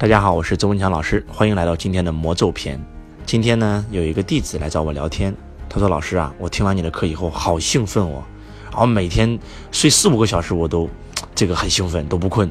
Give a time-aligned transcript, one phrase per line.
[0.00, 2.80] 大家好，我是周文强老师，欢迎来到今天的魔咒篇。
[3.26, 5.34] 今天呢，有一个弟子来找我聊天，
[5.68, 8.22] 他说：“老师啊，我听完你的课以后好兴奋哦，
[8.70, 9.36] 然后每天
[9.72, 10.88] 睡四五个小时，我都
[11.34, 12.48] 这个很兴奋，都不困，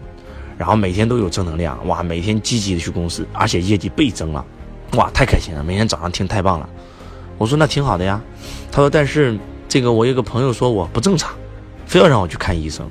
[0.58, 4.46] 然后每天都有正能量，哇，每天积极的去公司，而且业绩倍增了，
[4.98, 6.70] 哇，太开心了，每天早上听太棒了。”
[7.40, 8.22] 我说：“那挺好的呀。”
[8.70, 11.34] 他说：“但是这个我有个朋友说我不正常，
[11.86, 12.86] 非要让我去看医生，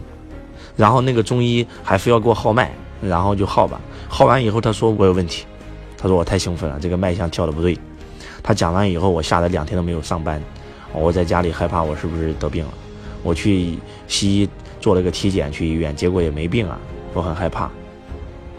[0.76, 5.44] 然后那个中医还非要给我号脉。”然后就号吧，号完以后他说我有问题，
[5.98, 7.78] 他说我太兴奋了，这个脉象跳的不对。
[8.42, 10.40] 他讲完以后，我吓得两天都没有上班，
[10.92, 12.72] 我在家里害怕我是不是得病了。
[13.22, 14.48] 我去西医
[14.80, 16.78] 做了个体检，去医院结果也没病啊，
[17.12, 17.68] 我很害怕。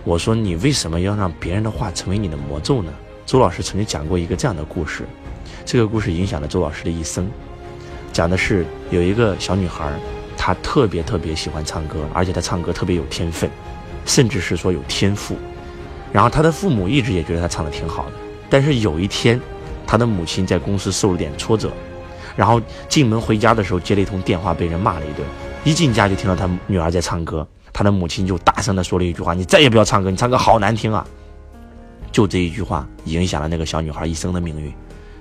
[0.03, 2.91] 我说你为什么要让别人的话成为你的魔咒呢？
[3.25, 5.03] 周老师曾经讲过一个这样的故事，
[5.65, 7.29] 这个故事影响了周老师的一生。
[8.13, 9.91] 讲的是有一个小女孩，
[10.37, 13.49] 她特别特别喜欢唱歌，而且她唱歌特别有天分。
[14.07, 15.37] 甚至是说有天赋，
[16.11, 18.13] 然后他的父母一直也觉得他唱的挺好的，
[18.49, 19.39] 但是有一天，
[19.85, 21.69] 他的母亲在公司受了点挫折，
[22.35, 25.27] 然后进门回家的时候接了一通电话，被人骂了一顿。
[25.63, 31.05] 一进家就听到他女儿在唱歌，他的母亲就大声的说了一句话：“你再也不要唱歌，你唱歌好难听啊！”
[32.11, 34.73] 就这一句话影响了那个小女孩一生的命运，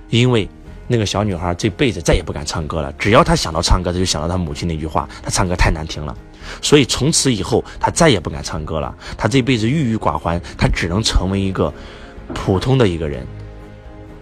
[0.09, 0.49] 因为。
[0.87, 2.91] 那个小女孩这辈子再也不敢唱歌了。
[2.93, 6.15] 只要她想到唱歌，她就想到她母亲那句话：“她唱歌太难听了。”
[6.61, 8.95] 所以从此以后，她再也不敢唱歌了。
[9.17, 11.73] 她这辈子郁郁寡欢，她只能成为一个
[12.33, 13.25] 普通的一个人。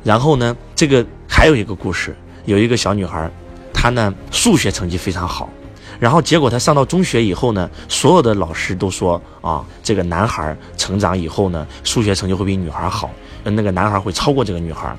[0.03, 3.29] 然后呢，这个还有一个故事，有一个小女孩，
[3.73, 5.49] 她呢数学成绩非常好。
[5.99, 13.09] 然后结果他上到中学以后呢，所有的老师都说啊，这个男孩成长以后呢，数学成绩会比女孩好，
[13.43, 14.95] 那个男孩会超过这个女孩。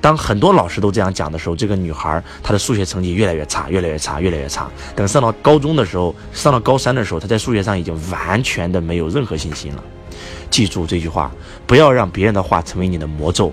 [0.00, 4.68] 当很多老师都这样讲的时候，这个女孩她的数学成绩越来越差，越来越差，越来越差。
[4.94, 9.84] 等上到高中的时候，上到高三的时候，她在数学上已经完全的没有任何信心了。
[10.50, 11.30] 记住这句话，
[11.66, 13.52] 不要让别人的话成为你的魔咒，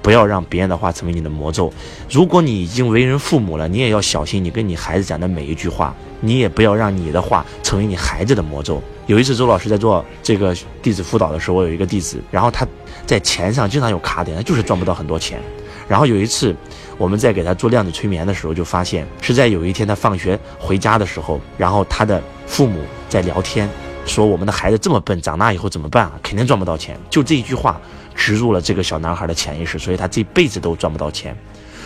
[0.00, 1.70] 不要让别人的话成为你的魔咒。
[2.10, 8.82] 如果你已经为人父母了，你也要小心你跟你孩子讲的每一句话，你也不要让你的话成为你孩子的魔咒。
[9.06, 12.66] 有一次，周老师在做这个弟子辅导的时候，我有一个弟子，然后他
[13.06, 15.40] 在钱上经常有卡点，他就是赚不到很多钱。
[15.88, 16.54] 然后有一次，
[16.98, 23.66] 我们在给他做量子催眠的时候，就发现是在有一天他放学回家的时候，然后他的父母在聊天，
[24.04, 26.12] 说我们的孩子这么笨，长大以后怎么办啊？
[26.22, 26.94] 肯定赚不到钱。
[27.08, 27.80] 就这一句话
[28.14, 31.34] 植入了这个小男孩的潜意识，所以他这辈子都赚不到钱。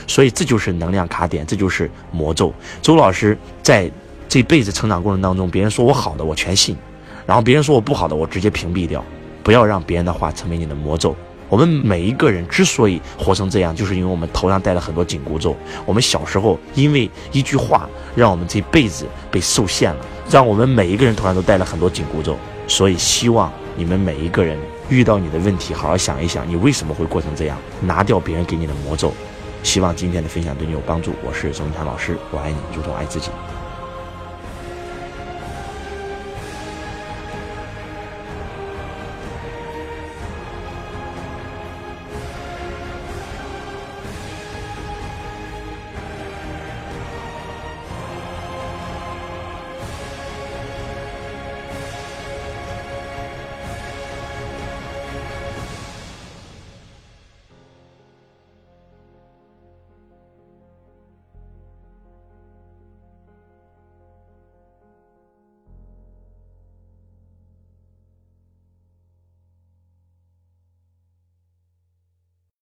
[0.08, 2.52] 所以这就是能量卡点，这就是魔咒。
[2.82, 3.88] 周老师在
[4.28, 6.76] 这辈子成长过程当中，别人说我好的我全信，
[7.26, 9.04] 然后别人说我不好的我直接屏蔽掉，
[9.42, 11.14] 不要让别人的话成为你的魔咒。
[11.48, 15.54] 我们每一个人之所以活成这样，就是因为我们头上戴了很多紧箍咒。
[15.84, 22.34] 我们小时候因为一句话，让我们这辈子被受限了，让我们每一个人头上都戴了很多紧箍咒。
[22.66, 24.56] 所以希望你们每一个人
[24.88, 29.12] 遇到你的问题，好好想一想，你为什么会过成这样，拿掉别人给你的魔咒。
[29.62, 31.12] 希望今天的分享对你有帮助。
[31.22, 33.28] 我是周文强老师，我爱你，如同爱自己。